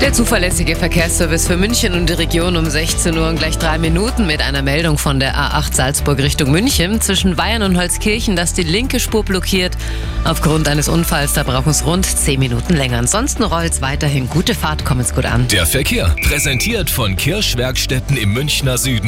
Der 0.00 0.12
zuverlässige 0.12 0.76
Verkehrsservice 0.76 1.48
für 1.48 1.56
München 1.56 1.92
und 1.92 2.08
die 2.08 2.12
Region 2.12 2.56
um 2.56 2.70
16 2.70 3.18
Uhr 3.18 3.28
und 3.28 3.40
gleich 3.40 3.58
drei 3.58 3.78
Minuten 3.78 4.26
mit 4.28 4.40
einer 4.40 4.62
Meldung 4.62 4.96
von 4.96 5.18
der 5.18 5.34
A8 5.34 5.74
Salzburg 5.74 6.18
Richtung 6.18 6.52
München. 6.52 7.00
Zwischen 7.00 7.34
Bayern 7.34 7.62
und 7.62 7.76
Holzkirchen, 7.76 8.36
dass 8.36 8.54
die 8.54 8.62
linke 8.62 9.00
Spur 9.00 9.24
blockiert. 9.24 9.76
Aufgrund 10.22 10.68
eines 10.68 10.88
Unfalls, 10.88 11.32
da 11.32 11.42
brauchen 11.42 11.70
es 11.70 11.84
rund 11.84 12.06
10 12.06 12.38
Minuten 12.38 12.74
länger. 12.74 12.98
Ansonsten 12.98 13.42
rollt 13.42 13.72
es 13.72 13.82
weiterhin. 13.82 14.30
Gute 14.30 14.54
Fahrt, 14.54 14.84
kommen's 14.84 15.14
gut 15.14 15.26
an. 15.26 15.48
Der 15.48 15.66
Verkehr, 15.66 16.14
präsentiert 16.22 16.90
von 16.90 17.16
Kirschwerkstätten 17.16 18.16
im 18.16 18.32
Münchner 18.32 18.78
Süden. 18.78 19.06